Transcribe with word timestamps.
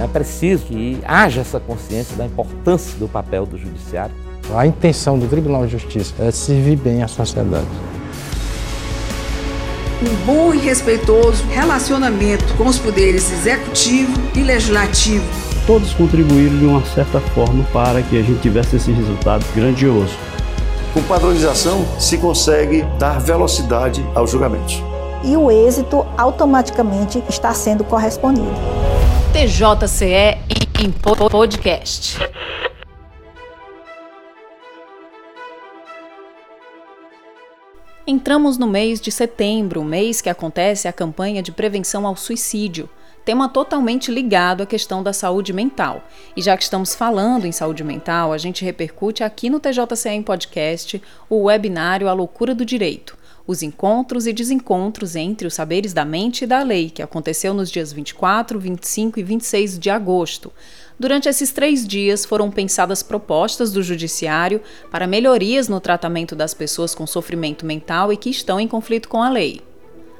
É 0.00 0.06
preciso 0.06 0.64
que 0.64 1.00
haja 1.04 1.40
essa 1.40 1.58
consciência 1.58 2.16
da 2.16 2.24
importância 2.24 2.96
do 2.98 3.08
papel 3.08 3.44
do 3.44 3.58
judiciário. 3.58 4.14
A 4.54 4.66
intenção 4.66 5.18
do 5.18 5.26
Tribunal 5.26 5.66
de 5.66 5.72
Justiça 5.72 6.14
é 6.20 6.30
servir 6.30 6.76
bem 6.76 7.02
à 7.02 7.08
sociedade. 7.08 7.66
Um 10.00 10.24
bom 10.24 10.54
e 10.54 10.58
respeitoso 10.58 11.44
relacionamento 11.50 12.54
com 12.56 12.66
os 12.66 12.78
poderes 12.78 13.32
executivo 13.32 14.12
e 14.36 14.42
legislativo. 14.44 15.24
Todos 15.66 15.92
contribuíram 15.92 16.56
de 16.56 16.64
uma 16.64 16.84
certa 16.86 17.20
forma 17.20 17.64
para 17.72 18.00
que 18.00 18.16
a 18.16 18.22
gente 18.22 18.40
tivesse 18.40 18.76
esse 18.76 18.92
resultado 18.92 19.44
grandioso. 19.54 20.16
Com 20.94 21.02
padronização 21.02 21.84
se 21.98 22.16
consegue 22.16 22.82
dar 22.98 23.20
velocidade 23.20 24.06
aos 24.14 24.30
julgamentos. 24.30 24.82
E 25.24 25.36
o 25.36 25.50
êxito 25.50 26.06
automaticamente 26.16 27.22
está 27.28 27.52
sendo 27.52 27.82
correspondido. 27.82 28.54
TJCE 29.32 30.38
em 30.82 30.90
podcast. 30.90 32.18
Entramos 38.06 38.56
no 38.56 38.66
mês 38.66 39.00
de 39.00 39.12
setembro, 39.12 39.84
mês 39.84 40.22
que 40.22 40.30
acontece 40.30 40.88
a 40.88 40.92
campanha 40.92 41.42
de 41.42 41.52
prevenção 41.52 42.06
ao 42.06 42.16
suicídio, 42.16 42.88
tema 43.22 43.50
totalmente 43.50 44.10
ligado 44.10 44.62
à 44.62 44.66
questão 44.66 45.02
da 45.02 45.12
saúde 45.12 45.52
mental. 45.52 46.02
E 46.34 46.40
já 46.40 46.56
que 46.56 46.62
estamos 46.62 46.94
falando 46.94 47.44
em 47.44 47.52
saúde 47.52 47.84
mental, 47.84 48.32
a 48.32 48.38
gente 48.38 48.64
repercute 48.64 49.22
aqui 49.22 49.50
no 49.50 49.60
TJCE 49.60 50.08
em 50.08 50.22
podcast 50.22 51.02
o 51.28 51.44
webinário 51.44 52.08
A 52.08 52.14
Loucura 52.14 52.54
do 52.54 52.64
Direito 52.64 53.17
os 53.48 53.62
encontros 53.62 54.26
e 54.26 54.32
desencontros 54.34 55.16
entre 55.16 55.46
os 55.46 55.54
saberes 55.54 55.94
da 55.94 56.04
mente 56.04 56.44
e 56.44 56.46
da 56.46 56.62
lei, 56.62 56.90
que 56.90 57.00
aconteceu 57.00 57.54
nos 57.54 57.70
dias 57.70 57.90
24, 57.90 58.60
25 58.60 59.18
e 59.18 59.22
26 59.22 59.78
de 59.78 59.88
agosto. 59.88 60.52
Durante 61.00 61.30
esses 61.30 61.50
três 61.50 61.88
dias 61.88 62.26
foram 62.26 62.50
pensadas 62.50 63.02
propostas 63.02 63.72
do 63.72 63.82
Judiciário 63.82 64.60
para 64.90 65.06
melhorias 65.06 65.66
no 65.66 65.80
tratamento 65.80 66.36
das 66.36 66.52
pessoas 66.52 66.94
com 66.94 67.06
sofrimento 67.06 67.64
mental 67.64 68.12
e 68.12 68.18
que 68.18 68.28
estão 68.28 68.60
em 68.60 68.68
conflito 68.68 69.08
com 69.08 69.22
a 69.22 69.30
lei. 69.30 69.62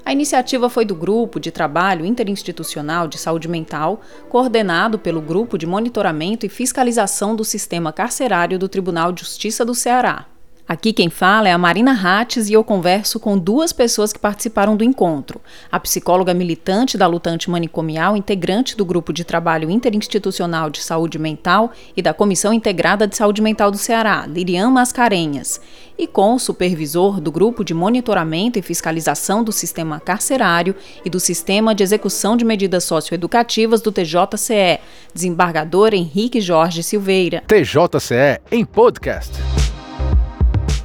A 0.06 0.12
iniciativa 0.12 0.70
foi 0.70 0.86
do 0.86 0.94
Grupo 0.94 1.38
de 1.38 1.50
Trabalho 1.50 2.06
Interinstitucional 2.06 3.06
de 3.06 3.19
Saúde 3.19 3.47
Mental, 3.47 4.00
coordenado 4.31 4.98
pelo 4.98 5.20
Grupo 5.20 5.58
de 5.58 5.66
Monitoramento 5.66 6.47
e 6.47 6.48
Fiscalização 6.48 7.36
do 7.36 7.44
Sistema 7.44 7.92
Carcerário 7.92 8.58
do 8.58 8.70
Tribunal 8.70 9.12
de 9.12 9.20
Justiça 9.20 9.66
do 9.66 9.75
Ceará. 9.75 10.38
Aqui 10.69 10.92
quem 10.92 11.08
fala 11.08 11.48
é 11.48 11.52
a 11.52 11.56
Marina 11.56 11.94
Rates 11.94 12.50
e 12.50 12.52
eu 12.52 12.62
converso 12.62 13.19
com 13.19 13.38
duas 13.38 13.72
pessoas 13.72 14.12
que 14.12 14.19
participaram 14.19 14.77
do 14.77 14.84
encontro. 14.84 15.41
A 15.72 15.80
psicóloga 15.80 16.34
militante 16.34 16.98
da 16.98 17.06
luta 17.06 17.30
antimanicomial, 17.30 18.14
integrante 18.14 18.77
do 18.77 18.84
Grupo 18.84 19.10
de 19.10 19.25
Trabalho 19.25 19.70
Interinstitucional 19.70 20.69
de 20.69 20.83
Saúde 20.83 21.19
Mental 21.19 21.72
e 21.97 22.02
da 22.02 22.12
Comissão 22.12 22.52
Integrada 22.52 23.06
de 23.06 23.16
Saúde 23.16 23.41
Mental 23.41 23.70
do 23.70 23.78
Ceará, 23.78 24.27
Lirian 24.27 24.69
Mascarenhas, 24.69 25.58
e 25.98 26.06
com 26.06 26.34
o 26.34 26.38
supervisor 26.38 27.19
do 27.19 27.32
Grupo 27.32 27.64
de 27.64 27.72
Monitoramento 27.72 28.58
e 28.58 28.62
Fiscalização 28.62 29.42
do 29.42 29.53
Sistema 29.53 29.98
Carcerário 29.98 30.77
e 31.03 31.08
do 31.08 31.19
Sistema 31.19 31.75
de 31.75 31.82
Execução 31.82 32.36
de 32.36 32.44
Medidas 32.44 32.84
Socioeducativas 32.84 33.80
do 33.80 33.91
TJCE, 33.91 34.80
desembargador 35.14 35.94
Henrique 35.94 36.42
Jorge 36.42 36.82
Silveira. 36.82 37.42
TJCE 37.47 38.38
em 38.53 38.66
podcast. 38.66 39.47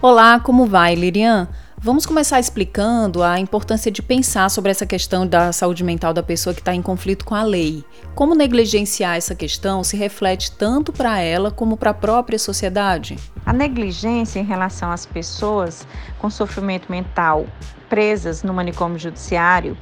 Olá, 0.05 0.37
como 0.37 0.65
vai, 0.65 0.95
Lirian? 0.95 1.47
Vamos 1.77 2.05
começar 2.05 2.37
explicando 2.37 3.23
a 3.23 3.39
importância 3.39 3.89
de 3.89 4.01
pensar 4.01 4.49
sobre 4.49 4.69
essa 4.69 4.85
questão 4.85 5.25
da 5.25 5.53
saúde 5.53 5.81
mental 5.81 6.13
da 6.13 6.21
pessoa 6.21 6.53
que 6.53 6.59
está 6.59 6.75
em 6.75 6.81
conflito 6.81 7.23
com 7.23 7.33
a 7.33 7.41
lei. 7.41 7.85
Como 8.13 8.35
negligenciar 8.35 9.15
essa 9.15 9.33
questão 9.33 9.81
se 9.81 9.95
reflete 9.95 10.51
tanto 10.51 10.91
para 10.91 11.21
ela 11.21 11.49
como 11.49 11.77
para 11.77 11.91
a 11.91 11.93
própria 11.93 12.37
sociedade? 12.37 13.15
A 13.45 13.53
negligência 13.53 14.41
em 14.41 14.43
relação 14.43 14.91
às 14.91 15.05
pessoas 15.05 15.87
com 16.19 16.29
sofrimento 16.29 16.91
mental 16.91 17.45
presas 17.87 18.43
no 18.43 18.53
manicômio 18.53 18.99
judiciário 18.99 19.77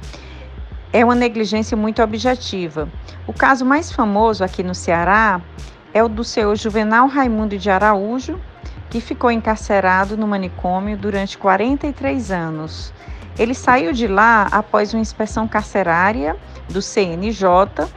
é 0.92 1.04
uma 1.04 1.16
negligência 1.16 1.76
muito 1.76 2.00
objetiva. 2.00 2.88
O 3.26 3.32
caso 3.32 3.64
mais 3.64 3.90
famoso 3.90 4.44
aqui 4.44 4.62
no 4.62 4.72
Ceará 4.72 5.42
é 5.92 6.00
o 6.00 6.08
do 6.08 6.22
senhor 6.22 6.54
Juvenal 6.54 7.08
Raimundo 7.08 7.58
de 7.58 7.68
Araújo, 7.68 8.38
que 8.92 9.00
ficou 9.00 9.30
encarcerado 9.30 10.18
no 10.18 10.28
manicômio 10.28 10.98
durante 10.98 11.38
43 11.38 12.30
anos. 12.30 12.92
Ele 13.38 13.54
saiu 13.54 13.90
de 13.90 14.06
lá 14.06 14.46
após 14.52 14.92
uma 14.92 15.00
inspeção 15.00 15.48
carcerária 15.48 16.36
do 16.68 16.82
CNJ 16.82 17.88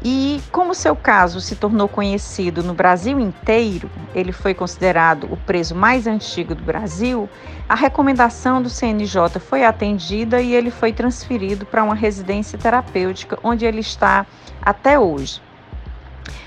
e, 0.00 0.40
como 0.52 0.76
seu 0.76 0.94
caso 0.94 1.40
se 1.40 1.56
tornou 1.56 1.88
conhecido 1.88 2.62
no 2.62 2.72
Brasil 2.72 3.18
inteiro, 3.18 3.90
ele 4.14 4.30
foi 4.30 4.54
considerado 4.54 5.24
o 5.24 5.36
preso 5.36 5.74
mais 5.74 6.06
antigo 6.06 6.54
do 6.54 6.62
Brasil. 6.62 7.28
A 7.68 7.74
recomendação 7.74 8.62
do 8.62 8.70
CNJ 8.70 9.40
foi 9.40 9.64
atendida 9.64 10.40
e 10.40 10.54
ele 10.54 10.70
foi 10.70 10.92
transferido 10.92 11.66
para 11.66 11.82
uma 11.82 11.96
residência 11.96 12.56
terapêutica, 12.56 13.36
onde 13.42 13.66
ele 13.66 13.80
está 13.80 14.24
até 14.62 14.96
hoje. 15.00 15.42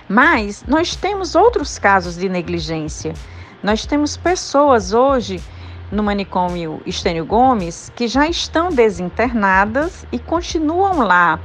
Mas 0.08 0.64
nós 0.66 0.96
temos 0.96 1.36
outros 1.36 1.78
casos 1.78 2.16
de 2.16 2.30
negligência. 2.30 3.14
Nós 3.64 3.86
temos 3.86 4.18
pessoas 4.18 4.92
hoje 4.92 5.40
no 5.92 6.02
manicômio 6.02 6.82
Estênio 6.84 7.24
Gomes 7.24 7.92
que 7.96 8.08
já 8.08 8.28
estão 8.28 8.70
desinternadas 8.70 10.04
e 10.12 10.18
continuam 10.18 11.06
lá. 11.06 11.40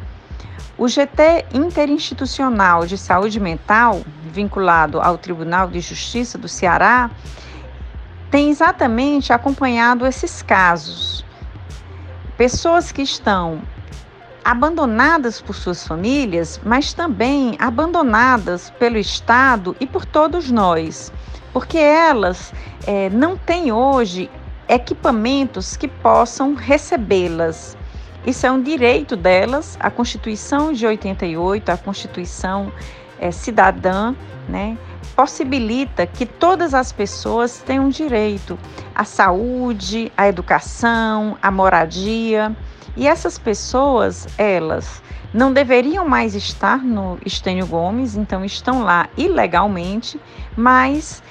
O 0.78 0.88
GT 0.88 1.44
Interinstitucional 1.52 2.86
de 2.86 2.96
Saúde 2.96 3.38
Mental, 3.38 4.00
vinculado 4.32 4.98
ao 4.98 5.18
Tribunal 5.18 5.68
de 5.68 5.80
Justiça 5.80 6.38
do 6.38 6.48
Ceará, 6.48 7.10
tem 8.30 8.48
exatamente 8.48 9.30
acompanhado 9.30 10.06
esses 10.06 10.40
casos. 10.40 11.22
Pessoas 12.34 12.90
que 12.90 13.02
estão 13.02 13.60
abandonadas 14.42 15.38
por 15.42 15.54
suas 15.54 15.86
famílias, 15.86 16.58
mas 16.64 16.94
também 16.94 17.56
abandonadas 17.58 18.70
pelo 18.78 18.96
Estado 18.96 19.76
e 19.78 19.86
por 19.86 20.06
todos 20.06 20.50
nós 20.50 21.12
porque 21.56 21.78
elas 21.78 22.52
é, 22.86 23.08
não 23.08 23.34
têm 23.34 23.72
hoje 23.72 24.30
equipamentos 24.68 25.74
que 25.74 25.88
possam 25.88 26.52
recebê-las. 26.52 27.78
Isso 28.26 28.46
é 28.46 28.52
um 28.52 28.62
direito 28.62 29.16
delas, 29.16 29.74
a 29.80 29.90
Constituição 29.90 30.70
de 30.70 30.86
88, 30.86 31.70
a 31.70 31.78
Constituição 31.78 32.70
é, 33.18 33.30
cidadã, 33.30 34.14
né, 34.46 34.76
possibilita 35.16 36.06
que 36.06 36.26
todas 36.26 36.74
as 36.74 36.92
pessoas 36.92 37.62
tenham 37.64 37.88
direito 37.88 38.58
à 38.94 39.04
saúde, 39.04 40.12
à 40.14 40.28
educação, 40.28 41.38
à 41.40 41.50
moradia. 41.50 42.54
E 42.94 43.08
essas 43.08 43.38
pessoas, 43.38 44.28
elas 44.36 45.02
não 45.32 45.54
deveriam 45.54 46.06
mais 46.06 46.34
estar 46.34 46.78
no 46.78 47.18
Estênio 47.24 47.66
Gomes, 47.66 48.14
então 48.14 48.44
estão 48.44 48.82
lá 48.82 49.08
ilegalmente, 49.16 50.20
mas 50.54 51.22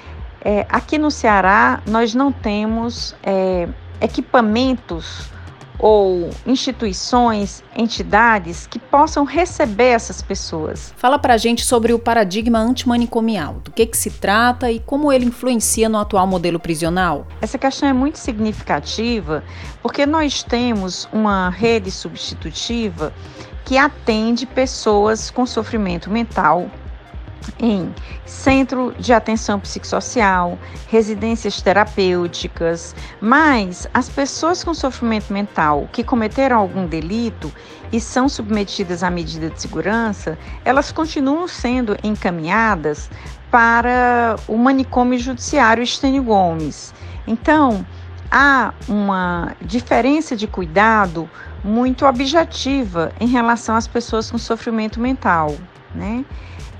é, 0.46 0.64
aqui 0.68 0.96
no 0.96 1.10
Ceará, 1.10 1.82
nós 1.88 2.14
não 2.14 2.30
temos 2.30 3.16
é, 3.20 3.68
equipamentos 4.00 5.28
ou 5.76 6.30
instituições, 6.46 7.64
entidades 7.76 8.64
que 8.64 8.78
possam 8.78 9.24
receber 9.24 9.88
essas 9.88 10.22
pessoas. 10.22 10.94
Fala 10.96 11.18
pra 11.18 11.36
gente 11.36 11.64
sobre 11.64 11.92
o 11.92 11.98
paradigma 11.98 12.60
antimanicomial, 12.60 13.54
do 13.54 13.72
que, 13.72 13.86
que 13.86 13.96
se 13.96 14.08
trata 14.08 14.70
e 14.70 14.78
como 14.78 15.12
ele 15.12 15.24
influencia 15.24 15.88
no 15.88 15.98
atual 15.98 16.28
modelo 16.28 16.60
prisional. 16.60 17.26
Essa 17.42 17.58
questão 17.58 17.88
é 17.88 17.92
muito 17.92 18.16
significativa 18.16 19.42
porque 19.82 20.06
nós 20.06 20.44
temos 20.44 21.08
uma 21.12 21.50
rede 21.50 21.90
substitutiva 21.90 23.12
que 23.64 23.76
atende 23.76 24.46
pessoas 24.46 25.28
com 25.28 25.44
sofrimento 25.44 26.08
mental, 26.08 26.70
em 27.58 27.94
centro 28.24 28.94
de 28.98 29.12
atenção 29.12 29.58
psicossocial, 29.60 30.58
residências 30.88 31.60
terapêuticas, 31.60 32.94
mas 33.20 33.88
as 33.92 34.08
pessoas 34.08 34.62
com 34.62 34.74
sofrimento 34.74 35.32
mental 35.32 35.88
que 35.92 36.04
cometeram 36.04 36.58
algum 36.58 36.86
delito 36.86 37.52
e 37.92 38.00
são 38.00 38.28
submetidas 38.28 39.02
à 39.02 39.10
medida 39.10 39.48
de 39.50 39.60
segurança, 39.60 40.38
elas 40.64 40.90
continuam 40.90 41.46
sendo 41.46 41.96
encaminhadas 42.02 43.10
para 43.50 44.36
o 44.48 44.56
manicômio 44.56 45.18
judiciário 45.18 45.82
Estênio 45.82 46.22
Gomes. 46.22 46.92
Então, 47.26 47.86
há 48.30 48.74
uma 48.88 49.54
diferença 49.62 50.36
de 50.36 50.46
cuidado 50.46 51.28
muito 51.62 52.06
objetiva 52.06 53.12
em 53.20 53.26
relação 53.26 53.76
às 53.76 53.86
pessoas 53.86 54.30
com 54.30 54.38
sofrimento 54.38 55.00
mental, 55.00 55.54
né? 55.94 56.24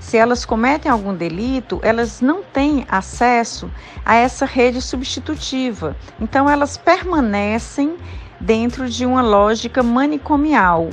Se 0.07 0.15
elas 0.15 0.45
cometem 0.45 0.89
algum 0.89 1.13
delito, 1.13 1.81
elas 1.83 2.21
não 2.21 2.41
têm 2.41 2.85
acesso 2.87 3.69
a 4.05 4.15
essa 4.15 4.45
rede 4.45 4.81
substitutiva. 4.81 5.97
Então, 6.17 6.49
elas 6.49 6.77
permanecem 6.77 7.97
dentro 8.39 8.89
de 8.89 9.05
uma 9.05 9.21
lógica 9.21 9.83
manicomial. 9.83 10.89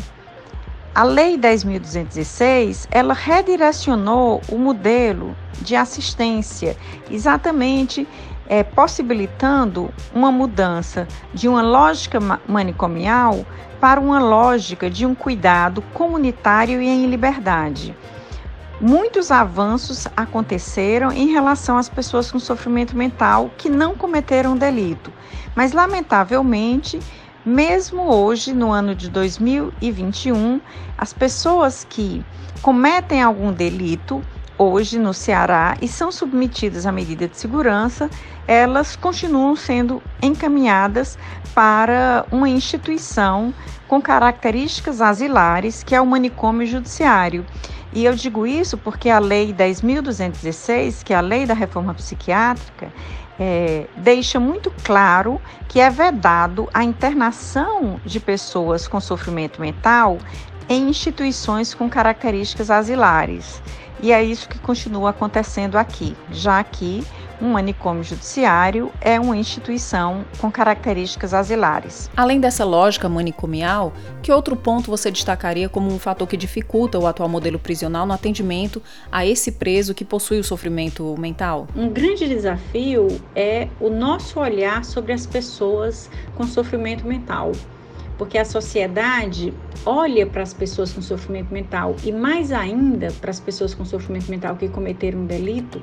A 0.93 1.05
Lei 1.05 1.39
10.216, 1.39 2.89
ela 2.91 3.15
redirecionou 3.15 4.43
o 4.49 4.59
modelo 4.59 5.37
de 5.63 5.77
assistência, 5.77 6.77
exatamente 7.09 8.09
é, 8.49 8.65
possibilitando 8.65 9.95
uma 10.13 10.33
mudança 10.33 11.07
de 11.33 11.49
uma 11.49 11.63
lógica 11.63 12.19
manicomial 12.49 13.47
para 13.81 14.01
uma 14.01 14.19
lógica 14.19 14.91
de 14.91 15.07
um 15.07 15.15
cuidado 15.15 15.83
comunitário 15.95 16.83
e 16.83 16.89
em 16.89 17.07
liberdade. 17.07 17.95
Muitos 18.81 19.31
avanços 19.31 20.09
aconteceram 20.17 21.13
em 21.13 21.31
relação 21.31 21.79
às 21.79 21.89
pessoas 21.89 22.31
com 22.31 22.41
sofrimento 22.41 22.97
mental 22.97 23.51
que 23.57 23.71
não 23.71 23.95
cometeram 23.95 24.57
delito, 24.57 25.13
mas 25.55 25.73
lamentavelmente, 25.73 26.99
mesmo 27.47 28.13
hoje, 28.13 28.53
no 28.53 28.73
ano 28.73 28.95
de 28.95 29.09
2021, 29.09 30.61
as 30.99 31.13
pessoas 31.13 31.87
que 31.89 32.25
cometem 32.63 33.23
algum 33.23 33.53
delito 33.53 34.21
hoje 34.59 34.99
no 34.99 35.15
Ceará 35.15 35.77
e 35.81 35.87
são 35.87 36.11
submetidas 36.11 36.85
à 36.85 36.93
medida 36.93 37.29
de 37.29 37.37
segurança, 37.37 38.11
elas 38.47 38.97
continuam 38.97 39.55
sendo 39.55 40.03
encaminhadas 40.23 41.19
para 41.55 42.27
uma 42.31 42.49
instituição 42.49 43.55
com 43.87 44.01
características 44.01 45.01
asilares, 45.01 45.83
que 45.83 45.95
é 45.95 46.01
o 46.01 46.07
manicômio 46.07 46.67
judiciário. 46.67 47.45
E 47.95 48.05
eu 48.05 48.15
digo 48.17 48.45
isso 48.45 48.77
porque 48.77 49.09
a 49.09 49.21
Lei 49.21 49.55
10.216, 49.55 51.05
que 51.05 51.13
é 51.13 51.17
a 51.17 51.21
Lei 51.21 51.47
da 51.47 51.55
Reforma 51.55 51.95
Psiquiátrica, 51.95 52.93
é, 53.39 53.87
deixa 53.97 54.41
muito 54.41 54.73
claro 54.83 55.41
que 55.69 55.79
é 55.79 55.89
vedado 55.89 56.69
a 56.75 56.83
internação 56.83 58.01
de 58.05 58.19
pessoas 58.19 58.89
com 58.89 59.01
sofrimento 59.01 59.61
mental 59.61 60.19
em 60.69 60.89
instituições 60.89 61.73
com 61.73 61.89
características 61.89 62.69
asilares. 62.69 63.63
E 64.03 64.13
é 64.13 64.23
isso 64.23 64.49
que 64.49 64.59
continua 64.59 65.11
acontecendo 65.11 65.77
aqui, 65.77 66.17
já 66.33 66.63
que 66.65 67.05
um 67.41 67.53
manicômio 67.53 68.03
judiciário 68.03 68.91
é 69.01 69.19
uma 69.19 69.37
instituição 69.37 70.25
com 70.39 70.51
características 70.51 71.35
asilares. 71.35 72.11
Além 72.17 72.41
dessa 72.41 72.65
lógica 72.65 73.09
manicomial, 73.09 73.93
que 74.23 74.33
outro 74.33 74.57
ponto 74.57 74.91
você 74.91 75.11
destacaria 75.11 75.69
como 75.69 75.93
um 75.93 75.99
fator 75.99 76.27
que 76.27 76.37
dificulta 76.37 76.99
o 76.99 77.07
atual 77.07 77.29
modelo 77.29 77.59
prisional 77.59 78.07
no 78.07 78.13
atendimento 78.13 78.83
a 79.11 79.27
esse 79.27 79.53
preso 79.53 79.95
que 79.95 80.05
possui 80.05 80.39
o 80.39 80.45
sofrimento 80.45 81.15
mental? 81.19 81.67
Um 81.77 81.89
grande 81.89 82.29
desafio 82.29 83.21
é 83.35 83.69
o 83.81 83.91
nosso 83.91 84.41
olhar 84.41 84.85
sobre 84.85 85.13
as 85.13 85.27
pessoas 85.27 86.11
com 86.35 86.45
sofrimento 86.47 87.07
mental 87.07 87.53
porque 88.17 88.39
a 88.39 88.45
sociedade 88.45 89.53
olha 89.85 90.27
para 90.27 90.43
as 90.43 90.55
pessoas 90.55 90.93
com 90.93 91.03
sofrimento 91.03 91.53
mental 91.53 91.97
e 92.05 92.13
mais 92.13 92.53
ainda 92.53 93.13
para 93.21 93.31
as 93.31 93.41
pessoas 93.41 93.75
com 93.75 93.85
sofrimento 93.85 94.31
mental 94.31 94.57
que 94.57 94.69
cometeram 94.69 95.21
um 95.21 95.27
delito 95.27 95.83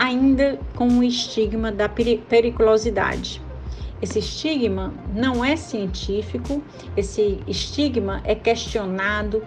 ainda 0.00 0.58
com 0.74 0.88
o 0.88 1.04
estigma 1.04 1.70
da 1.70 1.86
periculosidade. 1.86 3.42
Esse 4.00 4.18
estigma 4.18 4.94
não 5.14 5.44
é 5.44 5.56
científico, 5.56 6.62
esse 6.96 7.38
estigma 7.46 8.22
é 8.24 8.34
questionado 8.34 9.42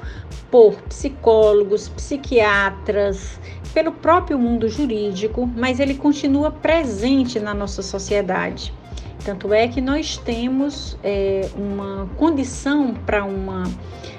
por 0.51 0.75
psicólogos, 0.83 1.89
psiquiatras, 1.89 3.39
pelo 3.73 3.93
próprio 3.93 4.37
mundo 4.37 4.69
jurídico, 4.69 5.49
mas 5.57 5.79
ele 5.79 5.95
continua 5.95 6.51
presente 6.51 7.39
na 7.39 7.55
nossa 7.55 7.81
sociedade. 7.81 8.71
Tanto 9.25 9.51
é 9.51 9.67
que 9.67 9.81
nós 9.81 10.17
temos 10.17 10.95
é, 11.03 11.49
uma 11.55 12.07
condição 12.15 12.93
para 12.93 13.25
uma 13.25 13.63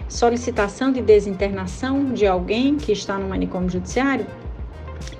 solicitação 0.08 0.90
de 0.90 1.00
desinternação 1.00 2.12
de 2.12 2.26
alguém 2.26 2.76
que 2.76 2.90
está 2.90 3.16
no 3.18 3.28
manicômio 3.28 3.70
judiciário 3.70 4.26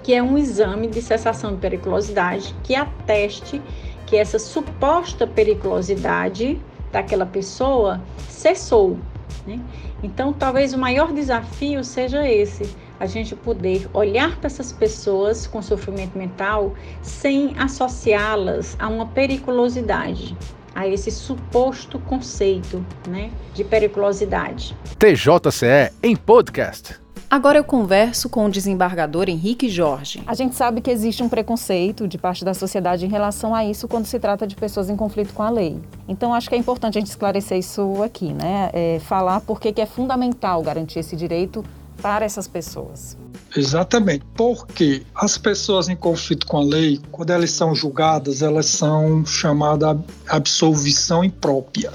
que 0.02 0.14
é 0.14 0.22
um 0.22 0.36
exame 0.36 0.86
de 0.86 1.00
cessação 1.00 1.54
de 1.54 1.60
periculosidade 1.60 2.54
que 2.62 2.74
ateste 2.74 3.60
que 4.06 4.16
essa 4.16 4.38
suposta 4.38 5.26
periculosidade 5.26 6.60
daquela 6.92 7.26
pessoa 7.26 8.00
cessou. 8.28 8.98
Né? 9.46 9.58
Então, 10.02 10.32
talvez 10.32 10.72
o 10.72 10.78
maior 10.78 11.12
desafio 11.12 11.82
seja 11.82 12.28
esse: 12.28 12.74
a 13.00 13.06
gente 13.06 13.34
poder 13.34 13.88
olhar 13.92 14.36
para 14.36 14.46
essas 14.46 14.72
pessoas 14.72 15.46
com 15.46 15.60
sofrimento 15.60 16.16
mental 16.16 16.74
sem 17.02 17.54
associá-las 17.58 18.76
a 18.78 18.88
uma 18.88 19.06
periculosidade, 19.06 20.36
a 20.74 20.86
esse 20.86 21.10
suposto 21.10 21.98
conceito 21.98 22.84
né, 23.08 23.30
de 23.54 23.64
periculosidade. 23.64 24.76
TJCE 24.98 25.92
em 26.02 26.14
podcast. 26.14 27.03
Agora 27.34 27.58
eu 27.58 27.64
converso 27.64 28.28
com 28.28 28.46
o 28.46 28.48
desembargador 28.48 29.28
Henrique 29.28 29.68
Jorge. 29.68 30.22
A 30.24 30.34
gente 30.34 30.54
sabe 30.54 30.80
que 30.80 30.88
existe 30.88 31.20
um 31.20 31.28
preconceito 31.28 32.06
de 32.06 32.16
parte 32.16 32.44
da 32.44 32.54
sociedade 32.54 33.04
em 33.04 33.08
relação 33.08 33.52
a 33.52 33.64
isso 33.64 33.88
quando 33.88 34.04
se 34.04 34.20
trata 34.20 34.46
de 34.46 34.54
pessoas 34.54 34.88
em 34.88 34.94
conflito 34.94 35.34
com 35.34 35.42
a 35.42 35.50
lei. 35.50 35.82
Então 36.06 36.32
acho 36.32 36.48
que 36.48 36.54
é 36.54 36.58
importante 36.58 36.96
a 36.96 37.00
gente 37.00 37.10
esclarecer 37.10 37.58
isso 37.58 38.00
aqui, 38.04 38.32
né? 38.32 38.70
É, 38.72 39.00
falar 39.00 39.40
por 39.40 39.58
que 39.58 39.80
é 39.80 39.84
fundamental 39.84 40.62
garantir 40.62 41.00
esse 41.00 41.16
direito 41.16 41.64
para 42.00 42.24
essas 42.24 42.46
pessoas. 42.46 43.16
Exatamente, 43.56 44.24
porque 44.34 45.02
as 45.14 45.38
pessoas 45.38 45.88
em 45.88 45.94
conflito 45.94 46.46
com 46.46 46.58
a 46.58 46.64
lei, 46.64 47.00
quando 47.12 47.30
elas 47.30 47.52
são 47.52 47.74
julgadas, 47.74 48.42
elas 48.42 48.66
são 48.66 49.24
chamadas 49.24 49.96
absolvição 50.28 51.22
imprópria. 51.22 51.92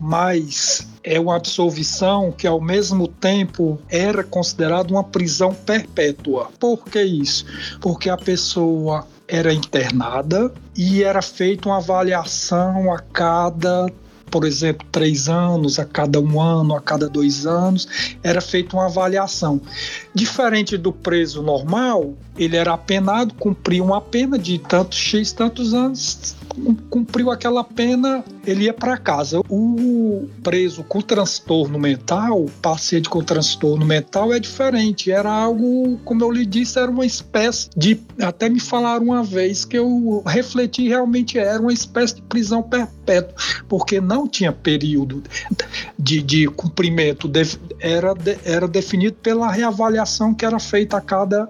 Mas 0.00 0.88
é 1.04 1.20
uma 1.20 1.36
absolvição 1.36 2.32
que, 2.32 2.46
ao 2.46 2.60
mesmo 2.60 3.06
tempo, 3.06 3.78
era 3.88 4.24
considerada 4.24 4.92
uma 4.92 5.04
prisão 5.04 5.52
perpétua. 5.52 6.50
Por 6.58 6.84
que 6.84 7.02
isso? 7.02 7.44
Porque 7.80 8.08
a 8.08 8.16
pessoa 8.16 9.06
era 9.26 9.52
internada 9.52 10.50
e 10.74 11.02
era 11.02 11.20
feita 11.20 11.68
uma 11.68 11.76
avaliação 11.76 12.92
a 12.92 12.98
cada 12.98 13.92
por 14.28 14.44
exemplo, 14.44 14.86
três 14.90 15.28
anos, 15.28 15.78
a 15.78 15.84
cada 15.84 16.20
um 16.20 16.40
ano, 16.40 16.74
a 16.74 16.80
cada 16.80 17.08
dois 17.08 17.46
anos, 17.46 17.88
era 18.22 18.40
feita 18.40 18.76
uma 18.76 18.86
avaliação. 18.86 19.60
Diferente 20.14 20.76
do 20.76 20.92
preso 20.92 21.42
normal, 21.42 22.14
ele 22.36 22.56
era 22.56 22.72
apenado, 22.72 23.34
cumpria 23.34 23.82
uma 23.82 24.00
pena 24.00 24.38
de 24.38 24.58
tantos 24.58 24.98
X, 24.98 25.32
tantos 25.32 25.74
anos, 25.74 26.36
cumpriu 26.88 27.30
aquela 27.30 27.62
pena, 27.64 28.24
ele 28.46 28.64
ia 28.64 28.72
para 28.72 28.96
casa. 28.96 29.40
O 29.48 30.28
preso 30.42 30.82
com 30.84 31.00
transtorno 31.00 31.78
mental, 31.78 32.46
paciente 32.62 33.08
com 33.08 33.22
transtorno 33.22 33.84
mental 33.84 34.32
é 34.32 34.38
diferente. 34.38 35.10
Era 35.10 35.30
algo, 35.30 35.98
como 36.04 36.22
eu 36.24 36.30
lhe 36.30 36.46
disse, 36.46 36.78
era 36.78 36.90
uma 36.90 37.06
espécie 37.06 37.68
de. 37.76 38.00
Até 38.20 38.48
me 38.48 38.60
falaram 38.60 39.06
uma 39.06 39.22
vez 39.22 39.64
que 39.64 39.78
eu 39.78 40.22
refleti 40.26 40.88
realmente 40.88 41.38
era 41.38 41.60
uma 41.60 41.72
espécie 41.72 42.16
de 42.16 42.22
prisão 42.22 42.62
perpétua, 42.62 43.34
porque 43.68 44.00
não 44.00 44.17
tinha 44.26 44.52
período 44.52 45.22
de, 45.98 46.22
de 46.22 46.46
cumprimento, 46.48 47.30
era, 47.80 48.14
era 48.44 48.66
definido 48.66 49.16
pela 49.16 49.50
reavaliação 49.50 50.34
que 50.34 50.44
era 50.44 50.58
feita 50.58 50.96
a 50.96 51.00
cada, 51.00 51.48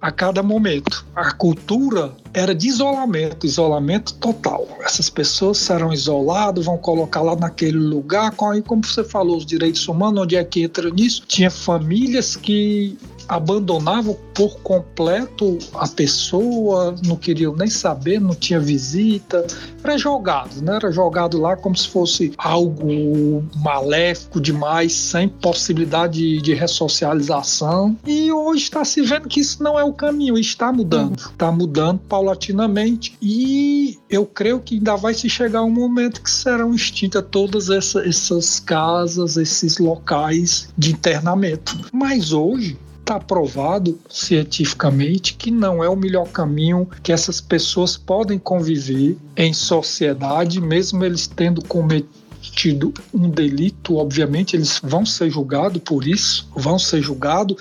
a 0.00 0.10
cada 0.10 0.42
momento. 0.42 1.04
A 1.14 1.32
cultura 1.32 2.12
era 2.32 2.54
de 2.54 2.68
isolamento, 2.68 3.46
isolamento 3.46 4.14
total. 4.14 4.68
Essas 4.82 5.10
pessoas 5.10 5.58
serão 5.58 5.92
isoladas, 5.92 6.64
vão 6.64 6.78
colocar 6.78 7.22
lá 7.22 7.34
naquele 7.34 7.78
lugar, 7.78 8.32
como 8.32 8.84
você 8.84 9.02
falou, 9.02 9.36
os 9.36 9.46
direitos 9.46 9.86
humanos, 9.88 10.22
onde 10.22 10.36
é 10.36 10.44
que 10.44 10.62
entra 10.62 10.90
nisso? 10.90 11.22
Tinha 11.26 11.50
famílias 11.50 12.36
que 12.36 12.96
abandonavam 13.28 14.16
por 14.34 14.58
completo 14.60 15.58
a 15.74 15.88
pessoa, 15.88 16.94
não 17.04 17.16
queriam 17.16 17.54
nem 17.54 17.68
saber, 17.68 18.20
não 18.20 18.34
tinha 18.34 18.60
visita, 18.60 19.46
era 19.82 19.96
jogado, 19.96 20.60
né? 20.62 20.76
Era 20.76 20.90
jogado 20.90 21.40
lá 21.40 21.56
como 21.56 21.76
se 21.76 21.88
fosse 21.88 22.32
algo 22.36 23.44
maléfico 23.56 24.40
demais, 24.40 24.92
sem 24.92 25.28
possibilidade 25.28 26.18
de, 26.18 26.42
de 26.42 26.54
ressocialização. 26.54 27.96
E 28.06 28.30
hoje 28.32 28.64
está 28.64 28.84
se 28.84 29.02
vendo 29.02 29.28
que 29.28 29.40
isso 29.40 29.62
não 29.62 29.78
é 29.78 29.84
o 29.84 29.92
caminho, 29.92 30.36
está 30.36 30.72
mudando, 30.72 31.16
está 31.16 31.50
mudando 31.50 32.00
paulatinamente 32.08 33.16
e 33.22 33.98
eu 34.08 34.26
creio 34.26 34.60
que 34.60 34.76
ainda 34.76 34.96
vai 34.96 35.14
se 35.14 35.28
chegar 35.28 35.62
um 35.62 35.70
momento 35.70 36.22
que 36.22 36.30
serão 36.30 36.74
extintas 36.74 37.24
todas 37.30 37.70
essa, 37.70 38.06
essas 38.06 38.60
casas, 38.60 39.36
esses 39.36 39.78
locais 39.78 40.68
de 40.76 40.92
internamento. 40.92 41.78
Mas 41.92 42.32
hoje 42.32 42.76
está 43.06 43.20
provado 43.20 43.96
cientificamente 44.10 45.34
que 45.34 45.48
não 45.48 45.82
é 45.82 45.88
o 45.88 45.94
melhor 45.94 46.26
caminho 46.26 46.88
que 47.04 47.12
essas 47.12 47.40
pessoas 47.40 47.96
podem 47.96 48.36
conviver 48.36 49.16
em 49.36 49.52
sociedade, 49.52 50.60
mesmo 50.60 51.04
eles 51.04 51.28
tendo 51.28 51.62
cometido 51.62 52.25
cometido 52.46 52.92
um 53.12 53.28
delito, 53.28 53.96
obviamente 53.96 54.56
eles 54.56 54.80
vão 54.82 55.04
ser 55.04 55.30
julgados 55.30 55.82
por 55.82 56.06
isso, 56.06 56.48
vão 56.54 56.78
ser 56.78 57.02
julgados. 57.02 57.56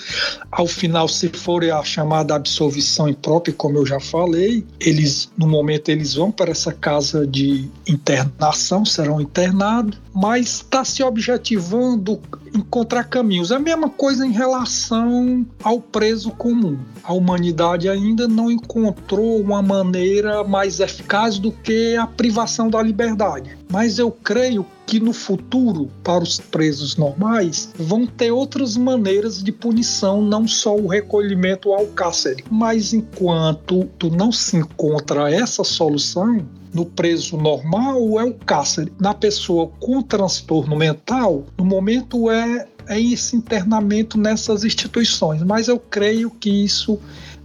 Ao 0.51 0.67
final, 0.67 1.07
se 1.07 1.29
for 1.29 1.63
a 1.63 1.83
chamada 1.83 2.35
absolvição 2.35 3.09
imprópria, 3.09 3.53
como 3.55 3.77
eu 3.77 3.85
já 3.85 3.99
falei, 3.99 4.65
eles 4.79 5.29
no 5.37 5.47
momento 5.47 5.89
eles 5.89 6.13
vão 6.13 6.31
para 6.31 6.51
essa 6.51 6.71
casa 6.71 7.27
de 7.27 7.69
internação, 7.87 8.85
serão 8.85 9.19
internados, 9.19 9.99
mas 10.13 10.57
está 10.57 10.85
se 10.85 11.03
objetivando 11.03 12.21
encontrar 12.53 13.03
caminhos. 13.03 13.51
É 13.51 13.55
a 13.55 13.59
mesma 13.59 13.89
coisa 13.89 14.25
em 14.25 14.31
relação 14.31 15.45
ao 15.61 15.81
preso 15.81 16.31
comum. 16.31 16.77
A 17.03 17.13
humanidade 17.13 17.89
ainda 17.89 18.27
não 18.27 18.49
encontrou 18.49 19.39
uma 19.41 19.61
maneira 19.61 20.43
mais 20.43 20.79
eficaz 20.79 21.37
do 21.37 21.51
que 21.51 21.97
a 21.97 22.07
privação 22.07 22.69
da 22.69 22.81
liberdade. 22.81 23.57
Mas 23.69 23.99
eu 23.99 24.09
creio 24.09 24.65
que 24.85 24.99
no 24.99 25.13
futuro, 25.13 25.89
para 26.03 26.23
os 26.23 26.39
presos 26.39 26.95
normais, 26.95 27.71
vão 27.77 28.05
ter 28.05 28.31
outras 28.31 28.77
maneiras 28.77 29.43
de 29.43 29.51
punição, 29.51 30.21
não 30.21 30.47
só 30.47 30.75
o 30.75 30.87
recolhimento 30.87 31.73
ao 31.73 31.87
cárcere. 31.87 32.43
Mas 32.49 32.93
enquanto 32.93 33.85
tu 33.97 34.09
não 34.09 34.31
se 34.31 34.57
encontra 34.57 35.31
essa 35.31 35.63
solução, 35.63 36.45
no 36.73 36.85
preso 36.85 37.37
normal 37.37 38.19
é 38.19 38.25
o 38.25 38.33
cárcere. 38.33 38.91
Na 38.99 39.13
pessoa 39.13 39.71
com 39.79 40.01
transtorno 40.01 40.75
mental, 40.75 41.45
no 41.57 41.63
momento 41.63 42.29
é, 42.29 42.67
é 42.87 42.99
esse 42.99 43.35
internamento 43.35 44.17
nessas 44.17 44.63
instituições. 44.63 45.41
Mas 45.41 45.69
eu 45.69 45.79
creio 45.79 46.29
que 46.29 46.49
isso 46.49 46.99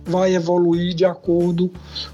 vai 0.04 0.34
evoluir 0.34 0.94
de 0.94 1.04
acordo 1.04 1.70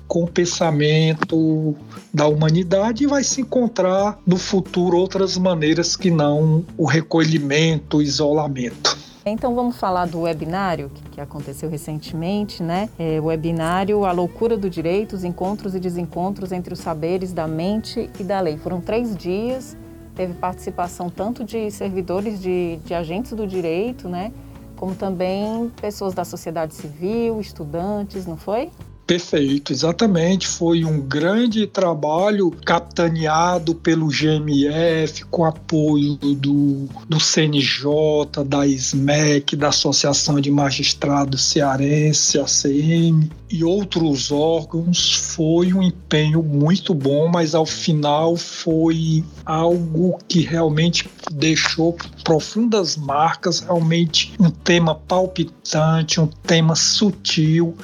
com 0.06 0.24
o 0.24 0.26
pensamento 0.26 1.74
da 2.12 2.26
humanidade 2.26 3.04
e 3.04 3.06
vai 3.06 3.24
se 3.24 3.40
encontrar 3.40 4.18
no 4.26 4.36
futuro 4.36 4.96
outras 4.96 5.36
maneiras 5.36 5.96
que 5.96 6.10
não 6.10 6.64
o 6.76 6.84
recolhimento, 6.84 7.98
o 7.98 8.02
isolamento. 8.02 8.96
Então 9.28 9.56
vamos 9.56 9.76
falar 9.76 10.06
do 10.06 10.20
webinário 10.20 10.88
que 11.10 11.20
aconteceu 11.20 11.68
recentemente, 11.68 12.62
né? 12.62 12.88
É, 12.96 13.20
o 13.20 13.24
webinário 13.24 14.04
A 14.04 14.12
Loucura 14.12 14.56
do 14.56 14.70
Direito, 14.70 15.16
os 15.16 15.24
encontros 15.24 15.74
e 15.74 15.80
desencontros 15.80 16.52
entre 16.52 16.72
os 16.72 16.78
saberes 16.78 17.32
da 17.32 17.48
mente 17.48 18.08
e 18.20 18.22
da 18.22 18.38
lei. 18.38 18.56
Foram 18.56 18.80
três 18.80 19.16
dias, 19.16 19.76
teve 20.14 20.32
participação 20.34 21.10
tanto 21.10 21.42
de 21.42 21.70
servidores 21.72 22.40
de, 22.40 22.78
de 22.84 22.94
agentes 22.94 23.32
do 23.32 23.46
direito, 23.48 24.08
né? 24.08 24.32
Como 24.76 24.94
também 24.94 25.70
pessoas 25.80 26.14
da 26.14 26.24
sociedade 26.24 26.74
civil, 26.74 27.40
estudantes, 27.40 28.26
não 28.26 28.36
foi? 28.36 28.70
Perfeito, 29.06 29.72
exatamente. 29.72 30.48
Foi 30.48 30.84
um 30.84 31.00
grande 31.00 31.64
trabalho 31.64 32.50
capitaneado 32.50 33.72
pelo 33.72 34.08
GMF, 34.08 35.24
com 35.26 35.44
apoio 35.44 36.16
do, 36.16 36.88
do 37.08 37.20
CNJ, 37.20 38.44
da 38.44 38.66
SMEC, 38.66 39.54
da 39.54 39.68
Associação 39.68 40.40
de 40.40 40.50
Magistrados 40.50 41.40
Cearense, 41.42 42.40
ACM, 42.40 43.30
e 43.48 43.62
outros 43.62 44.32
órgãos. 44.32 45.12
Foi 45.12 45.72
um 45.72 45.82
empenho 45.82 46.42
muito 46.42 46.92
bom, 46.92 47.28
mas 47.28 47.54
ao 47.54 47.66
final 47.66 48.36
foi 48.36 49.24
algo 49.44 50.18
que 50.26 50.40
realmente 50.40 51.08
deixou 51.30 51.96
profundas 52.24 52.96
marcas, 52.96 53.60
realmente 53.60 54.34
um 54.40 54.50
tema 54.50 54.94
palpitante, 54.94 56.20
um 56.20 56.26
tema 56.26 56.74
sutil, 56.74 57.76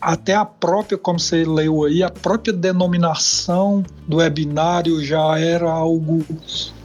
até 0.00 0.34
a 0.34 0.44
própria, 0.62 0.96
como 0.96 1.18
você 1.18 1.44
leu 1.44 1.82
aí, 1.82 2.04
a 2.04 2.08
própria 2.08 2.52
denominação 2.52 3.84
do 4.06 4.18
webinário 4.18 5.04
já 5.04 5.36
era 5.36 5.68
algo 5.68 6.24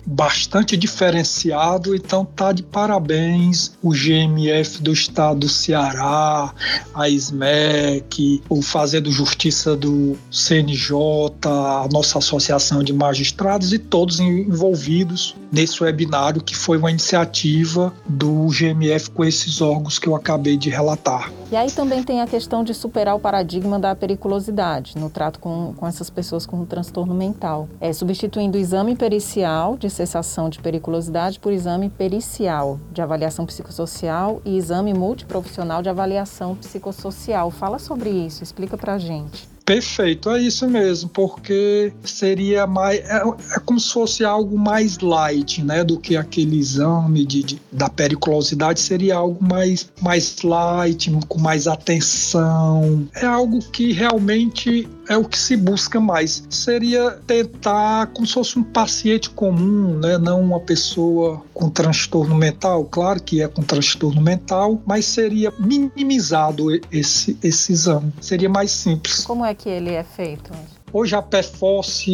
bastante 0.04 0.76
diferenciado, 0.76 1.94
então 1.94 2.26
tá 2.26 2.54
de 2.54 2.64
parabéns 2.64 3.78
o 3.84 3.92
GMF 3.92 4.82
do 4.82 4.92
estado 4.94 5.42
do 5.42 5.50
Ceará, 5.50 6.54
a 6.96 7.10
SMEC, 7.10 8.42
o 8.50 8.62
Fazendo 8.64 9.12
Justiça 9.12 9.76
do 9.76 10.18
CNJ, 10.32 10.96
a 11.44 11.88
nossa 11.92 12.18
Associação 12.18 12.82
de 12.82 12.94
Magistrados 12.94 13.74
e 13.74 13.78
todos 13.78 14.20
envolvidos 14.20 15.36
nesse 15.52 15.82
webinário 15.84 16.42
que 16.42 16.56
foi 16.56 16.78
uma 16.78 16.90
iniciativa 16.90 17.94
do 18.08 18.48
GMF 18.48 19.12
com 19.12 19.24
esses 19.24 19.62
órgãos 19.62 20.00
que 20.00 20.08
eu 20.08 20.16
acabei 20.16 20.58
de 20.58 20.70
relatar. 20.70 21.32
E 21.52 21.56
aí 21.56 21.72
também 21.72 22.04
tem 22.04 22.22
a 22.22 22.28
questão 22.28 22.64
de 22.64 22.74
superar 22.74 23.16
o 23.16 23.20
paradigma 23.20 23.80
da 23.80 23.96
periculosidade 23.96 24.98
no 24.98 25.10
trato 25.10 25.40
com, 25.40 25.74
com 25.76 25.88
essas 25.88 26.10
pessoas 26.10 26.46
com 26.46 26.66
transtorno 26.66 27.14
mental, 27.14 27.70
é, 27.80 27.94
substituindo 27.94 28.58
o 28.58 28.62
exame 28.62 28.96
pericial 28.96 29.78
de 29.78 29.90
cessação 29.90 30.50
de 30.50 30.60
periculosidade 30.60 31.40
por 31.40 31.52
exame 31.52 31.90
pericial 31.90 32.80
de 32.92 33.02
avaliação 33.02 33.46
psicossocial 33.46 34.42
e 34.44 34.58
exame 34.58 34.94
multiprofissional 34.94 35.82
de 35.82 35.90
avaliação 35.90 36.56
psicossocial. 36.56 37.50
Fala 37.50 37.80
sobre 37.80 38.10
isso, 38.10 38.44
explica 38.44 38.78
pra 38.78 38.98
gente. 38.98 39.57
Perfeito, 39.68 40.30
é 40.30 40.42
isso 40.42 40.66
mesmo, 40.66 41.10
porque 41.10 41.92
seria 42.02 42.66
mais. 42.66 43.00
É, 43.00 43.18
é, 43.18 43.60
como 43.66 43.78
se 43.78 43.92
fosse 43.92 44.24
algo 44.24 44.58
mais 44.58 44.98
light, 45.00 45.62
né? 45.62 45.84
Do 45.84 46.00
que 46.00 46.16
aquele 46.16 46.58
exame 46.58 47.26
de, 47.26 47.44
de, 47.44 47.62
da 47.70 47.90
periculosidade, 47.90 48.80
seria 48.80 49.18
algo 49.18 49.44
mais, 49.44 49.92
mais 50.02 50.42
light, 50.42 51.12
com 51.28 51.38
mais 51.38 51.68
atenção. 51.68 53.10
É 53.14 53.26
algo 53.26 53.60
que 53.60 53.92
realmente 53.92 54.88
é 55.10 55.18
o 55.18 55.26
que 55.26 55.38
se 55.38 55.56
busca 55.56 56.00
mais. 56.00 56.44
Seria 56.50 57.12
tentar 57.26 58.08
como 58.08 58.28
se 58.28 58.34
fosse 58.34 58.60
um 58.60 58.64
paciente 58.64 59.30
comum, 59.30 59.98
né? 60.00 60.18
Não 60.18 60.42
uma 60.42 60.60
pessoa 60.60 61.42
com 61.54 61.70
transtorno 61.70 62.36
mental, 62.36 62.86
claro 62.86 63.22
que 63.22 63.42
é 63.42 63.48
com 63.48 63.62
transtorno 63.62 64.22
mental, 64.22 64.82
mas 64.86 65.06
seria 65.06 65.52
minimizado 65.60 66.68
esse, 66.92 67.38
esse 67.44 67.72
exame. 67.72 68.14
Seria 68.22 68.50
mais 68.50 68.72
simples. 68.72 69.24
Como 69.24 69.46
é 69.46 69.54
que 69.54 69.70
ele 69.70 69.92
é 69.92 70.04
feito? 70.04 70.52
Hoje 70.92 71.16
a 71.16 71.22
PEFOS, 71.22 72.06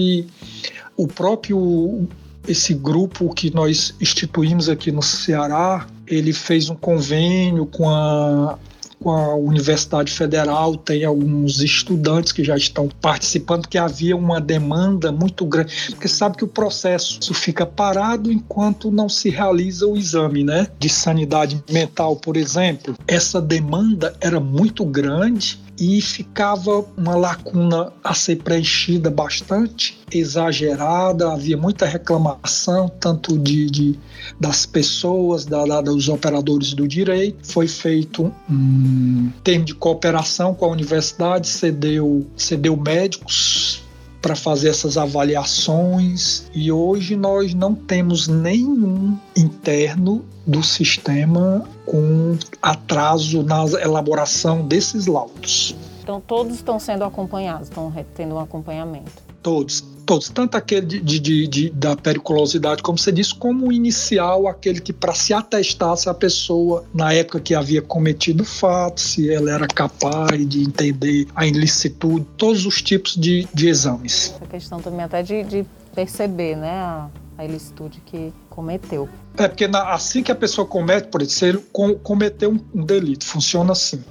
o 0.96 1.08
próprio 1.08 2.08
esse 2.48 2.74
grupo 2.74 3.34
que 3.34 3.54
nós 3.54 3.96
instituímos 4.02 4.68
aqui 4.68 4.92
no 4.92 5.02
Ceará, 5.02 5.88
ele 6.06 6.34
fez 6.34 6.70
um 6.70 6.76
convênio 6.76 7.66
com 7.66 7.90
a 7.90 8.58
com 9.04 9.12
a 9.12 9.36
Universidade 9.36 10.14
Federal, 10.14 10.78
tem 10.78 11.04
alguns 11.04 11.62
estudantes 11.62 12.32
que 12.32 12.42
já 12.42 12.56
estão 12.56 12.88
participando, 13.02 13.68
que 13.68 13.78
havia 13.78 14.16
uma 14.16 14.40
demanda 14.40 15.12
muito 15.12 15.46
grande, 15.46 15.74
porque 15.90 16.08
sabe 16.08 16.38
que 16.38 16.46
o 16.46 16.48
processo 16.48 17.34
fica 17.34 17.66
parado 17.66 18.32
enquanto 18.32 18.90
não 18.90 19.10
se 19.10 19.30
realiza 19.30 19.86
o 19.86 19.98
exame, 19.98 20.44
né? 20.44 20.68
De 20.80 20.88
sanidade 20.88 21.62
mental, 21.70 22.16
por 22.16 22.38
exemplo. 22.38 22.96
Essa 23.06 23.42
demanda 23.42 24.16
era 24.22 24.40
muito 24.40 24.86
grande 24.86 25.62
e 25.80 26.02
ficava 26.02 26.86
uma 26.98 27.16
lacuna 27.16 27.92
a 28.04 28.14
ser 28.14 28.38
preenchida 28.38 29.10
bastante, 29.10 30.00
exagerada, 30.12 31.32
havia 31.32 31.58
muita 31.58 31.86
reclamação, 31.86 32.90
tanto 33.00 33.38
de, 33.38 33.70
de 33.70 34.00
das 34.40 34.66
pessoas, 34.66 35.46
da, 35.46 35.66
da, 35.66 35.82
dos 35.82 36.10
operadores 36.10 36.74
do 36.74 36.88
direito. 36.88 37.38
Foi 37.44 37.68
feito 37.68 38.32
um 38.50 39.32
termo 39.44 39.66
de 39.66 39.74
cooperação 39.74 40.54
com 40.54 40.66
a 40.66 40.70
universidade, 40.70 41.48
cedeu, 41.48 42.26
cedeu 42.36 42.78
médicos 42.78 43.83
para 44.24 44.38
fazer 44.38 44.70
essas 44.70 44.96
avaliações 44.98 46.46
e 46.54 46.72
hoje 46.72 47.14
nós 47.14 47.54
não 47.54 47.76
temos 47.76 48.30
nenhum 48.30 49.18
interno 49.36 50.24
do 50.48 50.64
sistema 50.64 51.68
com 51.86 52.38
atraso 52.62 53.44
na 53.44 53.66
elaboração 53.82 54.66
desses 54.66 55.08
laudos. 55.08 55.76
Então 56.02 56.22
todos 56.22 56.56
estão 56.56 56.80
sendo 56.80 57.04
acompanhados, 57.04 57.68
estão 57.68 57.94
tendo 58.16 58.36
um 58.36 58.40
acompanhamento. 58.40 59.12
Todos, 59.42 59.84
todos, 60.06 60.30
tanto 60.30 60.56
aquele 60.56 60.86
de, 60.86 61.20
de, 61.20 61.48
de, 61.48 61.70
da 61.70 61.96
periculosidade, 61.96 62.82
como 62.82 62.98
você 62.98 63.12
disse, 63.12 63.34
como 63.34 63.68
o 63.68 63.72
inicial, 63.72 64.48
aquele 64.48 64.80
que 64.80 64.94
para 64.94 65.14
se 65.14 65.34
atestar 65.34 65.96
se 65.98 66.10
a 66.10 66.14
pessoa, 66.14 66.86
na 66.94 67.14
época 67.14 67.40
que 67.40 67.56
havia 67.56 67.82
cometido 67.82 68.44
o 68.44 68.46
fato, 68.46 69.02
se 69.02 69.34
ela 69.34 69.52
era 69.52 69.68
capaz 69.68 70.48
de 70.48 70.64
entender 70.64 71.28
a 71.36 71.46
ilicitude, 71.46 72.26
todos 72.38 72.66
os 72.66 72.82
tipos 72.82 73.16
de, 73.16 73.48
de 73.54 73.68
exames. 73.68 74.34
A 74.42 74.46
questão 74.46 74.80
também 74.80 75.04
até 75.04 75.24
de, 75.24 75.44
de 75.44 75.66
perceber 75.94 76.56
né, 76.56 76.72
a, 76.72 77.10
a 77.38 77.46
ilicitude 77.46 78.02
que 78.06 78.34
cometeu. 78.50 79.10
É 79.38 79.48
porque 79.48 79.68
na, 79.68 79.94
assim 79.94 80.22
que 80.22 80.32
a 80.32 80.36
pessoa 80.36 80.66
comete, 80.68 81.08
por 81.08 81.22
exemplo, 81.22 81.64
com, 81.72 81.96
cometeu 81.96 82.52
um, 82.52 82.60
um, 82.82 82.86
delito, 82.86 83.26
funciona 83.26 83.72
assim. 83.72 84.04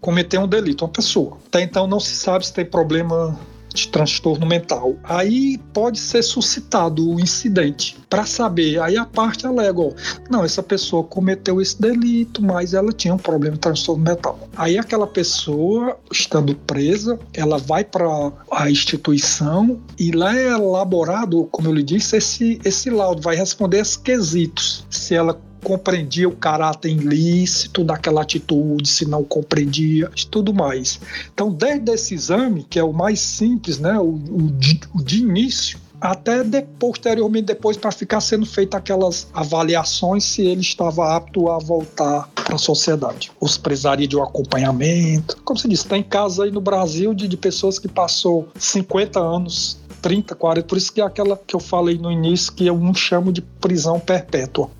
Cometeu 0.00 0.40
um 0.40 0.48
delito, 0.48 0.84
uma 0.84 0.90
pessoa. 0.90 1.36
Até 1.46 1.62
então 1.62 1.86
não 1.86 2.00
se 2.00 2.14
sabe 2.14 2.46
se 2.46 2.52
tem 2.52 2.64
problema 2.64 3.38
de 3.74 3.88
transtorno 3.88 4.46
mental. 4.46 4.96
Aí 5.04 5.58
pode 5.72 5.98
ser 5.98 6.22
suscitado 6.22 7.08
o 7.08 7.20
incidente 7.20 7.96
para 8.08 8.26
saber. 8.26 8.80
Aí 8.80 8.96
a 8.96 9.04
parte 9.04 9.46
alega, 9.46 9.80
ó, 9.80 9.92
não, 10.28 10.44
essa 10.44 10.62
pessoa 10.62 11.04
cometeu 11.04 11.60
esse 11.60 11.80
delito, 11.80 12.42
mas 12.42 12.74
ela 12.74 12.92
tinha 12.92 13.14
um 13.14 13.18
problema 13.18 13.54
de 13.54 13.60
transtorno 13.60 14.02
mental. 14.02 14.38
Aí 14.56 14.78
aquela 14.78 15.06
pessoa, 15.06 15.98
estando 16.10 16.54
presa, 16.54 17.18
ela 17.32 17.58
vai 17.58 17.84
para 17.84 18.32
a 18.52 18.70
instituição 18.70 19.80
e 19.98 20.10
lá 20.10 20.36
é 20.36 20.48
elaborado, 20.48 21.44
como 21.50 21.68
eu 21.68 21.72
lhe 21.72 21.82
disse, 21.82 22.16
esse, 22.16 22.60
esse 22.64 22.90
laudo 22.90 23.22
vai 23.22 23.36
responder 23.36 23.78
esses 23.78 23.96
quesitos. 23.96 24.84
Se 24.90 25.14
ela 25.14 25.40
compreendia 25.62 26.28
o 26.28 26.36
caráter 26.36 26.90
ilícito 26.90 27.84
daquela 27.84 28.22
atitude, 28.22 28.88
se 28.88 29.06
não 29.06 29.22
compreendia, 29.24 30.10
tudo 30.30 30.52
mais. 30.52 31.00
Então, 31.32 31.50
desde 31.50 31.92
esse 31.92 32.14
exame, 32.14 32.64
que 32.68 32.78
é 32.78 32.84
o 32.84 32.92
mais 32.92 33.20
simples, 33.20 33.78
né, 33.78 33.98
o, 33.98 34.14
o, 34.14 34.50
de, 34.52 34.80
o 34.94 35.02
de 35.02 35.20
início, 35.20 35.78
até 36.00 36.42
de, 36.42 36.62
posteriormente 36.78 37.46
depois 37.46 37.76
para 37.76 37.92
ficar 37.92 38.20
sendo 38.20 38.46
feitas 38.46 38.78
aquelas 38.78 39.26
avaliações 39.34 40.24
se 40.24 40.42
ele 40.42 40.62
estava 40.62 41.14
apto 41.14 41.50
a 41.50 41.58
voltar 41.58 42.28
para 42.34 42.54
a 42.54 42.58
sociedade. 42.58 43.30
Ou 43.38 43.46
se 43.46 43.60
precisaria 43.60 44.08
de 44.08 44.16
um 44.16 44.22
acompanhamento. 44.22 45.36
Como 45.44 45.58
se 45.58 45.68
diz, 45.68 45.84
tem 45.84 46.02
casos 46.02 46.40
aí 46.40 46.50
no 46.50 46.60
Brasil 46.60 47.12
de, 47.12 47.28
de 47.28 47.36
pessoas 47.36 47.78
que 47.78 47.88
passou 47.88 48.48
50 48.58 49.20
anos 49.20 49.78
30, 50.00 50.34
40, 50.34 50.66
por 50.66 50.78
isso 50.78 50.92
que 50.92 51.00
é 51.00 51.04
aquela 51.04 51.36
que 51.36 51.54
eu 51.54 51.60
falei 51.60 51.98
no 51.98 52.10
início 52.10 52.52
que 52.52 52.66
eu 52.66 52.78
não 52.78 52.94
chamo 52.94 53.30
de 53.30 53.42
prisão 53.42 54.00
perpétua. 54.00 54.70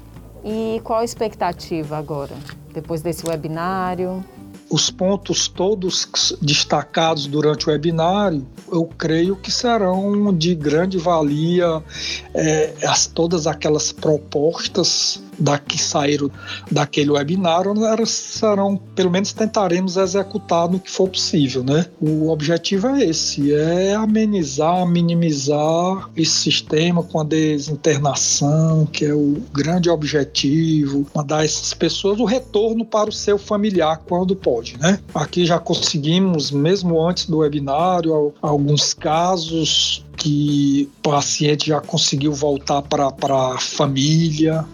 E 0.44 0.80
qual 0.82 1.00
a 1.00 1.04
expectativa 1.04 1.96
agora, 1.96 2.34
depois 2.72 3.02
desse 3.02 3.26
webinário? 3.26 4.24
Os 4.70 4.88
pontos 4.88 5.48
todos 5.48 6.36
destacados 6.40 7.26
durante 7.26 7.68
o 7.68 7.72
webinário, 7.72 8.46
eu 8.70 8.88
creio 8.96 9.34
que 9.34 9.50
serão 9.50 10.32
de 10.32 10.54
grande 10.54 10.96
valia, 10.96 11.82
é, 12.32 12.74
as, 12.84 13.06
todas 13.06 13.46
aquelas 13.48 13.90
propostas 13.90 15.20
da 15.40 15.58
que 15.58 15.80
saíram 15.80 16.30
daquele 16.70 17.10
elas 17.10 18.10
serão, 18.10 18.76
pelo 18.94 19.10
menos 19.10 19.32
tentaremos 19.32 19.96
executar 19.96 20.68
no 20.68 20.78
que 20.78 20.90
for 20.90 21.08
possível, 21.08 21.64
né? 21.64 21.86
O 22.00 22.28
objetivo 22.30 22.88
é 22.88 23.04
esse, 23.04 23.52
é 23.52 23.94
amenizar, 23.94 24.86
minimizar 24.86 26.10
esse 26.16 26.32
sistema 26.32 27.02
com 27.02 27.20
a 27.20 27.24
desinternação, 27.24 28.86
que 28.86 29.04
é 29.04 29.14
o 29.14 29.42
grande 29.52 29.88
objetivo, 29.88 31.06
mandar 31.14 31.44
essas 31.44 31.72
pessoas 31.72 32.20
o 32.20 32.24
retorno 32.24 32.84
para 32.84 33.08
o 33.08 33.12
seu 33.12 33.38
familiar 33.38 34.02
quando 34.06 34.36
pode, 34.36 34.76
né? 34.78 34.98
Aqui 35.14 35.46
já 35.46 35.58
conseguimos, 35.58 36.50
mesmo 36.50 37.00
antes 37.00 37.26
do 37.26 37.38
webinário, 37.38 38.32
alguns 38.42 38.92
casos 38.92 40.04
que 40.16 40.88
o 40.98 41.08
paciente 41.08 41.68
já 41.68 41.80
conseguiu 41.80 42.32
voltar 42.32 42.82
para 42.82 43.08
a 43.54 43.58
família, 43.58 44.66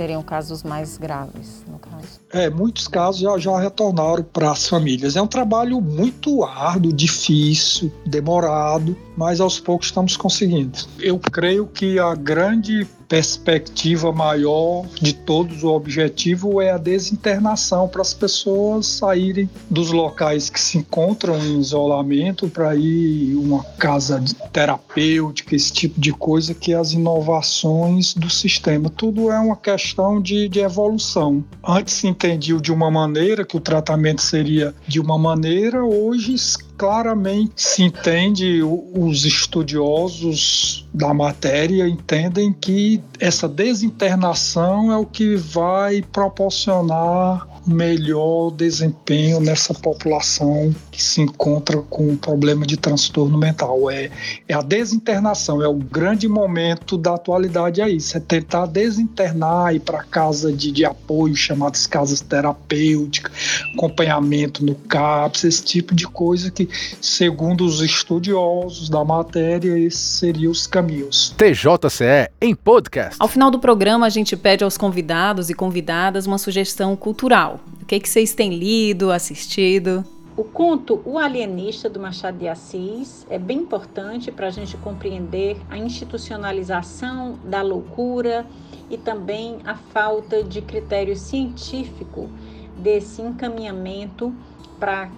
seriam 0.00 0.22
casos 0.22 0.62
mais 0.62 0.96
graves, 0.96 1.62
no 1.68 1.78
caso. 1.78 2.20
É, 2.32 2.48
muitos 2.48 2.88
casos 2.88 3.20
já, 3.20 3.36
já 3.36 3.60
retornaram 3.60 4.22
para 4.22 4.50
as 4.50 4.66
famílias. 4.66 5.14
É 5.14 5.20
um 5.20 5.26
trabalho 5.26 5.78
muito 5.78 6.42
árduo, 6.42 6.90
difícil, 6.90 7.92
demorado, 8.06 8.96
mas 9.14 9.42
aos 9.42 9.60
poucos 9.60 9.88
estamos 9.88 10.16
conseguindo. 10.16 10.78
Eu 10.98 11.18
creio 11.18 11.66
que 11.66 11.98
a 11.98 12.14
grande 12.14 12.88
perspectiva 13.10 14.12
maior 14.12 14.86
de 15.02 15.12
todos, 15.12 15.64
o 15.64 15.70
objetivo 15.70 16.62
é 16.62 16.70
a 16.70 16.78
desinternação 16.78 17.88
para 17.88 18.02
as 18.02 18.14
pessoas 18.14 18.86
saírem 18.86 19.50
dos 19.68 19.90
locais 19.90 20.48
que 20.48 20.60
se 20.60 20.78
encontram 20.78 21.36
em 21.36 21.58
isolamento 21.58 22.48
para 22.48 22.76
ir 22.76 23.34
uma 23.34 23.64
casa 23.64 24.22
terapêutica, 24.52 25.56
esse 25.56 25.72
tipo 25.72 26.00
de 26.00 26.12
coisa 26.12 26.54
que 26.54 26.72
é 26.72 26.76
as 26.76 26.92
inovações 26.92 28.14
do 28.14 28.30
sistema. 28.30 28.88
Tudo 28.88 29.28
é 29.28 29.40
uma 29.40 29.56
questão 29.56 30.22
de, 30.22 30.48
de 30.48 30.60
evolução. 30.60 31.44
Antes 31.66 31.94
se 31.94 32.06
entendia 32.06 32.56
de 32.60 32.70
uma 32.70 32.92
maneira, 32.92 33.44
que 33.44 33.56
o 33.56 33.60
tratamento 33.60 34.22
seria 34.22 34.72
de 34.86 35.00
uma 35.00 35.18
maneira, 35.18 35.84
hoje 35.84 36.34
claramente 36.80 37.60
se 37.60 37.82
entende, 37.82 38.62
os 38.62 39.26
estudiosos 39.26 40.88
da 40.94 41.12
matéria 41.12 41.86
entendem 41.86 42.54
que 42.54 43.02
essa 43.18 43.46
desinternação 43.46 44.90
é 44.90 44.96
o 44.96 45.04
que 45.04 45.36
vai 45.36 46.00
proporcionar 46.00 47.46
melhor 47.66 48.50
desempenho 48.52 49.40
nessa 49.40 49.74
população 49.74 50.74
que 51.00 51.04
se 51.04 51.22
encontra 51.22 51.78
com 51.78 52.10
um 52.10 52.16
problema 52.16 52.66
de 52.66 52.76
transtorno 52.76 53.38
mental. 53.38 53.90
É, 53.90 54.10
é 54.46 54.52
a 54.52 54.60
desinternação, 54.60 55.62
é 55.62 55.66
o 55.66 55.74
grande 55.74 56.28
momento 56.28 56.98
da 56.98 57.14
atualidade, 57.14 57.80
é 57.80 57.88
isso, 57.88 58.18
é 58.18 58.20
tentar 58.20 58.66
desinternar, 58.66 59.74
ir 59.74 59.80
para 59.80 60.02
casa 60.04 60.52
de, 60.52 60.70
de 60.70 60.84
apoio, 60.84 61.34
chamadas 61.34 61.86
casas 61.86 62.20
terapêuticas, 62.20 63.32
acompanhamento 63.72 64.62
no 64.62 64.74
CAPS, 64.74 65.44
esse 65.44 65.64
tipo 65.64 65.94
de 65.94 66.06
coisa 66.06 66.50
que, 66.50 66.68
segundo 67.00 67.64
os 67.64 67.80
estudiosos 67.80 68.90
da 68.90 69.02
matéria, 69.02 69.78
esses 69.78 70.00
seriam 70.00 70.52
os 70.52 70.66
caminhos. 70.66 71.34
TJCE 71.38 72.28
em 72.42 72.54
podcast. 72.54 73.16
Ao 73.18 73.26
final 73.26 73.50
do 73.50 73.58
programa, 73.58 74.04
a 74.04 74.10
gente 74.10 74.36
pede 74.36 74.64
aos 74.64 74.76
convidados 74.76 75.48
e 75.48 75.54
convidadas 75.54 76.26
uma 76.26 76.36
sugestão 76.36 76.94
cultural 76.94 77.58
o 77.82 77.86
que, 77.86 77.98
que 77.98 78.08
vocês 78.08 78.34
têm 78.34 78.56
lido, 78.56 79.10
assistido? 79.10 80.04
O 80.40 80.44
conto 80.44 81.02
O 81.04 81.18
Alienista, 81.18 81.86
do 81.90 82.00
Machado 82.00 82.38
de 82.38 82.48
Assis, 82.48 83.26
é 83.28 83.38
bem 83.38 83.58
importante 83.58 84.32
para 84.32 84.46
a 84.46 84.50
gente 84.50 84.74
compreender 84.78 85.58
a 85.68 85.76
institucionalização 85.76 87.38
da 87.44 87.60
loucura 87.60 88.46
e 88.88 88.96
também 88.96 89.58
a 89.66 89.74
falta 89.74 90.42
de 90.42 90.62
critério 90.62 91.14
científico 91.14 92.30
desse 92.78 93.20
encaminhamento 93.20 94.34
para 94.78 95.10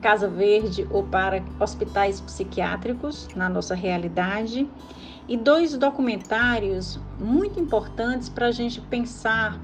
Casa 0.00 0.28
Verde 0.28 0.86
ou 0.92 1.02
para 1.02 1.42
hospitais 1.58 2.20
psiquiátricos 2.20 3.26
na 3.34 3.48
nossa 3.48 3.74
realidade. 3.74 4.70
E 5.26 5.36
dois 5.36 5.76
documentários 5.76 7.00
muito 7.18 7.58
importantes 7.58 8.28
para 8.28 8.46
a 8.46 8.52
gente 8.52 8.80
pensar 8.82 9.58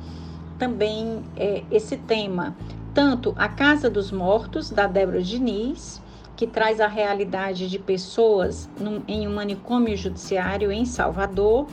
também 0.58 1.22
é, 1.36 1.62
esse 1.70 1.96
tema, 1.96 2.56
tanto 2.94 3.34
A 3.36 3.48
Casa 3.48 3.90
dos 3.90 4.12
Mortos, 4.12 4.70
da 4.70 4.86
Débora 4.86 5.20
Diniz, 5.20 6.00
que 6.36 6.46
traz 6.46 6.80
a 6.80 6.86
realidade 6.86 7.68
de 7.68 7.78
pessoas 7.78 8.68
num, 8.80 9.02
em 9.06 9.26
um 9.26 9.34
manicômio 9.34 9.96
judiciário 9.96 10.70
em 10.70 10.84
Salvador, 10.84 11.66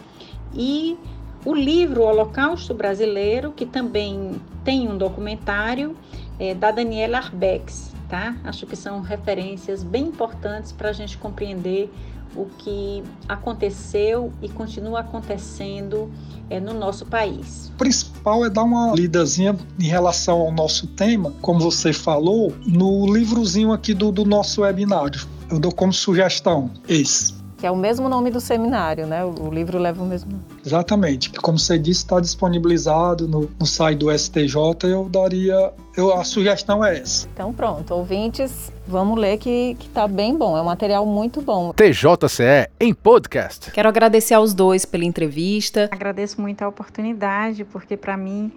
e 0.54 0.98
o 1.46 1.54
livro 1.54 2.04
Holocausto 2.04 2.74
Brasileiro, 2.74 3.52
que 3.52 3.66
também 3.66 4.42
tem 4.64 4.90
um 4.90 4.98
documentário 4.98 5.96
é, 6.40 6.54
da 6.54 6.72
Daniela 6.72 7.20
Arbex, 7.20 7.94
tá? 8.10 8.36
Acho 8.44 8.66
que 8.66 8.76
são 8.76 9.02
referências 9.02 9.84
bem 9.84 10.08
importantes 10.08 10.72
para 10.72 10.90
a 10.90 10.94
gente 10.94 11.18
compreender 11.18 11.92
o 12.36 12.46
que 12.58 13.04
aconteceu 13.28 14.32
e 14.41 14.50
continua 14.50 15.02
acontecendo 15.02 16.12
é, 16.50 16.60
no 16.60 16.74
nosso 16.74 17.06
país. 17.06 17.72
O 17.76 17.78
principal 17.78 18.46
é 18.46 18.50
dar 18.50 18.63
uma 18.63 18.94
lidazinha 18.94 19.56
em 19.80 19.88
relação 19.88 20.39
ao 20.39 20.52
nosso 20.52 20.88
tema, 20.88 21.34
como 21.41 21.60
você 21.60 21.91
falou, 21.94 22.54
no 22.65 23.12
livrozinho 23.12 23.72
aqui 23.72 23.94
do, 23.94 24.12
do 24.12 24.26
nosso 24.26 24.62
webinário. 24.62 25.22
Eu 25.50 25.60
dou 25.60 25.72
como 25.72 25.91
sugestão 25.91 26.72
esse 26.88 27.41
que 27.62 27.67
é 27.67 27.69
o 27.69 27.76
mesmo 27.76 28.10
nome 28.10 28.32
do 28.32 28.41
seminário, 28.41 29.06
né? 29.06 29.24
O, 29.24 29.52
livro 29.52 29.78
leva 29.78 30.02
o 30.02 30.06
mesmo 30.06 30.32
nome. 30.32 30.43
Exatamente. 30.65 31.30
Como 31.30 31.60
você 31.60 31.78
disse, 31.78 32.02
está 32.02 32.19
disponibilizado 32.19 33.28
no, 33.28 33.52
no 33.60 33.67
site 33.67 34.00
do 34.00 34.12
STJ. 34.12 34.58
Eu 34.86 35.08
daria. 35.08 35.71
Eu, 35.95 36.12
a 36.12 36.24
sugestão 36.24 36.84
é 36.84 36.97
essa. 36.97 37.28
Então, 37.32 37.54
pronto. 37.54 37.93
Ouvintes, 37.93 38.71
vamos 38.88 39.19
ler 39.19 39.38
que, 39.38 39.76
que 39.76 39.88
tá 39.89 40.08
bem 40.08 40.36
bom. 40.36 40.58
É 40.58 40.62
um 40.63 40.65
material 40.65 41.06
muito 41.06 41.39
bom. 41.39 41.71
TJCE 41.71 42.67
em 42.80 42.95
podcast. 42.95 43.69
Quero 43.69 43.88
agradecer 43.88 44.34
aos 44.34 44.56
dois 44.56 44.84
pela 44.84 45.06
entrevista. 45.06 45.88
Agradeço 45.91 46.41
muito 46.41 46.63
a 46.63 46.67
oportunidade, 46.67 47.63
porque 47.63 47.95
para 47.95 48.17
mim 48.17 48.52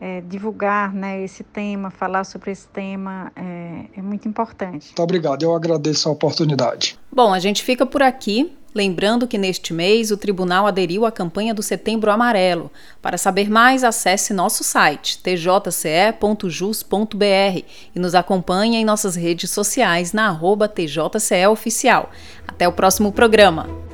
é, 0.00 0.20
divulgar 0.20 0.92
né, 0.92 1.22
esse 1.22 1.42
tema, 1.42 1.90
falar 1.90 2.24
sobre 2.24 2.50
esse 2.50 2.66
tema 2.68 3.32
é, 3.36 3.86
é 3.96 4.02
muito 4.02 4.28
importante. 4.28 4.86
Muito 4.86 5.02
obrigado, 5.02 5.42
eu 5.42 5.54
agradeço 5.54 6.08
a 6.08 6.12
oportunidade. 6.12 6.98
Bom, 7.10 7.32
a 7.32 7.38
gente 7.38 7.62
fica 7.62 7.86
por 7.86 8.02
aqui. 8.02 8.52
Lembrando 8.74 9.28
que 9.28 9.38
neste 9.38 9.72
mês 9.72 10.10
o 10.10 10.16
tribunal 10.16 10.66
aderiu 10.66 11.06
à 11.06 11.12
campanha 11.12 11.54
do 11.54 11.62
Setembro 11.62 12.10
Amarelo. 12.10 12.72
Para 13.00 13.16
saber 13.16 13.48
mais, 13.48 13.84
acesse 13.84 14.34
nosso 14.34 14.64
site 14.64 15.22
tjce.jus.br 15.22 16.44
e 17.94 18.00
nos 18.00 18.16
acompanhe 18.16 18.76
em 18.76 18.84
nossas 18.84 19.14
redes 19.14 19.50
sociais 19.50 20.12
na 20.12 20.26
arroba 20.26 20.66
TJCEOficial. 20.66 22.10
Até 22.48 22.66
o 22.66 22.72
próximo 22.72 23.12
programa. 23.12 23.93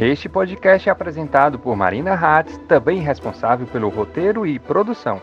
Este 0.00 0.28
podcast 0.28 0.88
é 0.88 0.92
apresentado 0.92 1.58
por 1.58 1.74
Marina 1.74 2.14
Hatz, 2.14 2.56
também 2.68 3.00
responsável 3.00 3.66
pelo 3.66 3.88
roteiro 3.88 4.46
e 4.46 4.56
produção. 4.56 5.20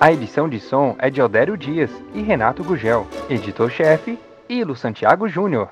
A 0.00 0.10
edição 0.10 0.48
de 0.48 0.58
som 0.58 0.96
é 0.98 1.08
de 1.08 1.20
Aldério 1.20 1.56
Dias 1.56 1.90
e 2.12 2.20
Renato 2.20 2.64
Gugel. 2.64 3.06
Editor-chefe, 3.28 4.18
e 4.48 4.64
Lu 4.64 4.74
Santiago 4.74 5.28
Júnior. 5.28 5.68